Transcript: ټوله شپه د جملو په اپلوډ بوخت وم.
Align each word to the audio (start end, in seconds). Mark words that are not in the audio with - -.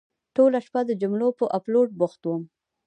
ټوله 0.35 0.59
شپه 0.65 0.81
د 0.85 0.91
جملو 1.01 1.29
په 1.39 1.45
اپلوډ 1.57 1.89
بوخت 1.99 2.21
وم. 2.25 2.43